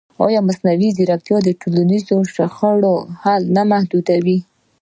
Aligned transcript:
ایا 0.25 0.39
مصنوعي 0.47 0.89
ځیرکتیا 0.97 1.37
د 1.43 1.49
ټولنیزو 1.61 2.17
شخړو 2.35 2.95
حل 3.21 3.43
نه 3.55 3.63
محدودوي؟ 3.71 4.39